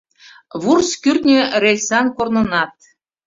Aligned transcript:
Вурс-кӱртньӧ 0.63 1.39
рельсан 1.61 2.05
корнынат; 2.17 2.73